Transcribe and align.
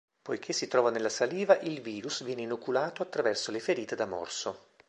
Poiché 0.23 0.51
si 0.51 0.67
trova 0.67 0.89
nella 0.89 1.09
saliva, 1.09 1.59
il 1.59 1.79
virus 1.79 2.23
viene 2.23 2.41
inoculato 2.41 3.03
attraverso 3.03 3.51
le 3.51 3.59
ferite 3.59 3.93
da 3.95 4.07
morso. 4.07 4.69